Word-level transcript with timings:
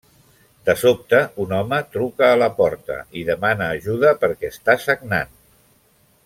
De 0.69 0.73
sobte 0.83 1.19
un 1.43 1.53
home 1.57 1.79
truca 1.97 2.29
a 2.29 2.39
la 2.45 2.47
porta 2.61 2.97
i 3.21 3.27
demana 3.31 3.69
ajuda 3.77 4.15
perquè 4.25 4.51
està 4.55 4.77
sagnant. 4.89 5.37